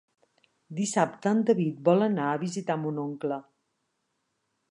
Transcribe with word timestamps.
Dissabte 0.79 1.33
en 1.33 1.43
David 1.49 1.83
vol 1.91 2.01
anar 2.07 2.31
a 2.31 2.41
visitar 2.45 2.79
mon 2.87 2.99
oncle. 3.05 3.41